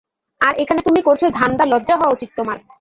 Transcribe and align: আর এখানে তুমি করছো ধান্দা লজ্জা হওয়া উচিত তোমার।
আর 0.41 0.53
এখানে 0.57 0.81
তুমি 0.81 0.99
করছো 1.01 1.25
ধান্দা 1.31 1.65
লজ্জা 1.65 1.95
হওয়া 1.95 2.13
উচিত 2.13 2.29
তোমার। 2.37 2.57